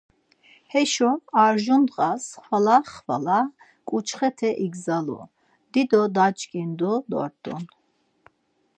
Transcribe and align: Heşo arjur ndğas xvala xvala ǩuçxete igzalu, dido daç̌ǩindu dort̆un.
Heşo 0.71 1.11
arjur 1.43 1.79
ndğas 1.83 2.25
xvala 2.45 2.77
xvala 2.93 3.39
ǩuçxete 3.87 4.49
igzalu, 4.65 5.19
dido 5.71 6.01
daç̌ǩindu 6.15 6.93
dort̆un. 7.09 7.63